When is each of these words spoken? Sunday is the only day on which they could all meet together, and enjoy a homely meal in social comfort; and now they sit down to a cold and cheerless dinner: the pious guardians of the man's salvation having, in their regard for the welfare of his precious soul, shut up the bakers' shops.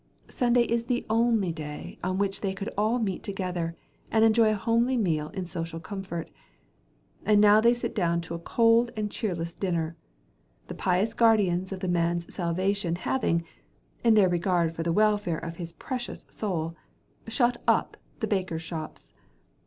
Sunday 0.31 0.63
is 0.63 0.85
the 0.85 1.05
only 1.11 1.51
day 1.51 1.99
on 2.03 2.17
which 2.17 2.41
they 2.41 2.55
could 2.55 2.71
all 2.75 2.97
meet 2.97 3.21
together, 3.21 3.75
and 4.09 4.25
enjoy 4.25 4.49
a 4.49 4.55
homely 4.55 4.97
meal 4.97 5.29
in 5.29 5.45
social 5.45 5.79
comfort; 5.79 6.31
and 7.23 7.39
now 7.39 7.61
they 7.61 7.71
sit 7.75 7.93
down 7.93 8.19
to 8.21 8.33
a 8.33 8.39
cold 8.39 8.89
and 8.97 9.11
cheerless 9.11 9.53
dinner: 9.53 9.95
the 10.65 10.73
pious 10.73 11.13
guardians 11.13 11.71
of 11.71 11.81
the 11.81 11.87
man's 11.87 12.33
salvation 12.33 12.95
having, 12.95 13.43
in 14.03 14.15
their 14.15 14.27
regard 14.27 14.73
for 14.73 14.81
the 14.81 14.91
welfare 14.91 15.37
of 15.37 15.57
his 15.57 15.71
precious 15.71 16.25
soul, 16.31 16.75
shut 17.27 17.61
up 17.67 17.95
the 18.21 18.27
bakers' 18.27 18.63
shops. 18.63 19.13